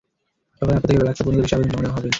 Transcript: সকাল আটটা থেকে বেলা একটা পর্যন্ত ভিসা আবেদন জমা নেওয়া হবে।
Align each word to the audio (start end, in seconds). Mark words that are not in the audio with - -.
সকাল 0.57 0.69
আটটা 0.75 0.87
থেকে 0.89 0.99
বেলা 0.99 1.11
একটা 1.13 1.23
পর্যন্ত 1.25 1.43
ভিসা 1.45 1.55
আবেদন 1.57 1.69
জমা 1.71 1.81
নেওয়া 1.83 1.95
হবে। 1.97 2.09